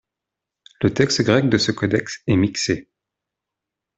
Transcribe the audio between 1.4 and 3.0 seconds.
de ce codex est mixé.